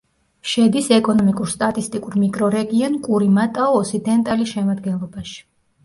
შედის 0.51 0.87
ეკონომიკურ-სტატისტიკურ 0.95 2.17
მიკრორეგიონ 2.23 2.99
კურიმატაუ-ოსიდენტალის 3.11 4.55
შემადგენლობაში. 4.59 5.43